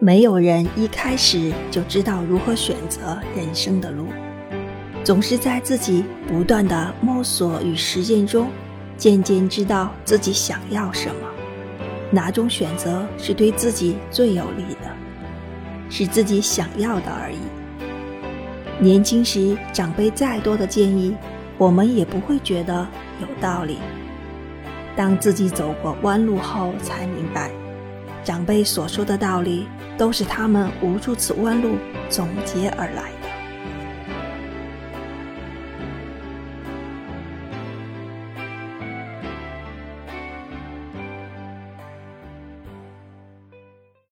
[0.00, 4.06] 没有人一开始就知道如何选择人生的路，
[5.02, 8.48] 总是在自己不断的摸索与实践中，
[8.96, 11.28] 渐渐知道自己想要什么，
[12.12, 14.88] 哪种选择是对自己最有利的，
[15.90, 17.38] 是自己想要的而已。
[18.78, 21.12] 年轻时长辈再多的建议，
[21.58, 22.86] 我们也不会觉得
[23.20, 23.78] 有道理。
[24.94, 27.50] 当自己走过弯路后，才明白。
[28.28, 31.78] 长辈所说的道理，都是他们无数次弯路
[32.10, 33.17] 总结而来。